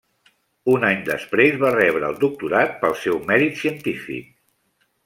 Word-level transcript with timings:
Un 0.75 0.85
any 0.87 1.03
després 1.09 1.59
va 1.65 1.73
rebre 1.75 2.09
el 2.09 2.17
doctorat 2.25 2.75
pel 2.83 2.99
seu 3.05 3.25
mèrit 3.31 3.63
científic. 3.65 4.35